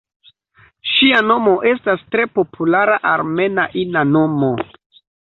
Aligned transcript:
Ŝia 0.91 1.19
nomo 1.33 1.53
estas 1.73 2.03
tre 2.15 2.27
populara 2.41 2.99
armena 3.15 3.71
ina 3.87 4.09
nomo. 4.19 4.55